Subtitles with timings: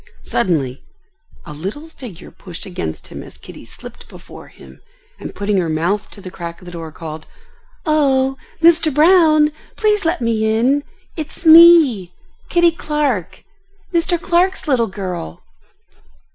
[0.23, 0.83] Suddenly
[1.45, 4.81] a little figure pushed against him as Kitty slipped before him,
[5.19, 7.27] and putting her mouth to the crack of the door, called,
[7.85, 8.35] "Oh!
[8.63, 8.91] Mr.
[8.91, 10.83] Brown, please let me in.
[11.15, 12.15] It's me,
[12.49, 13.43] Kitty Clark,
[13.93, 14.19] Mr.
[14.19, 15.43] Clark's little girl."